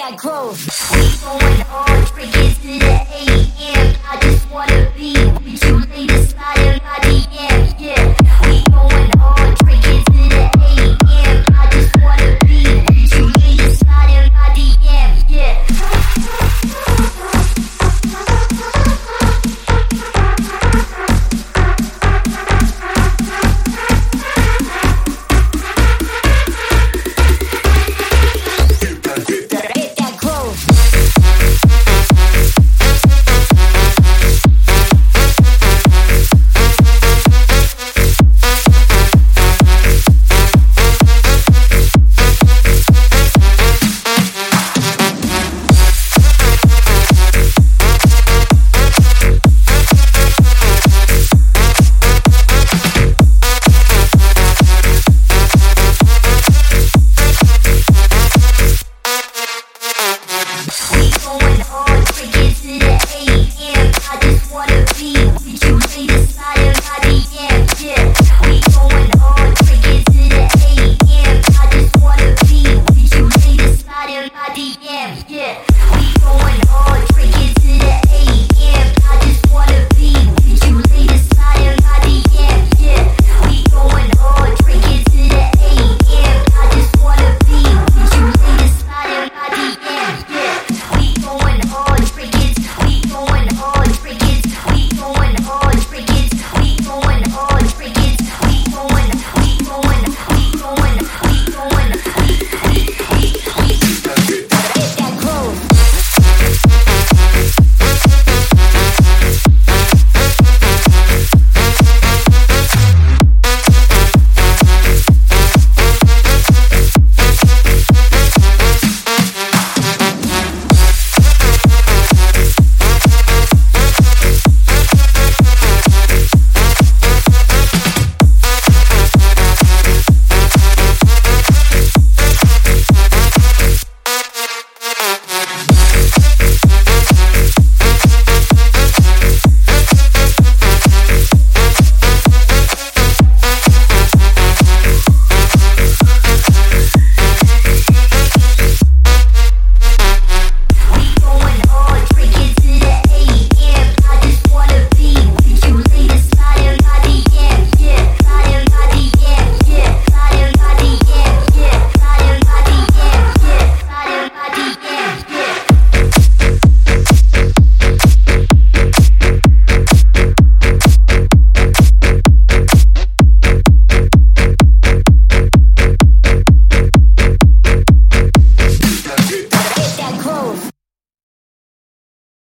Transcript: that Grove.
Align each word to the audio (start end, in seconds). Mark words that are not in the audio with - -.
that 0.00 0.16
Grove. 0.16 1.89